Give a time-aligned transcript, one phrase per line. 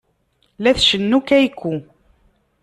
[0.63, 1.71] La tcennu Keiko.